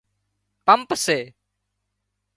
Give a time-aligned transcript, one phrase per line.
[0.65, 1.19] پمپ سي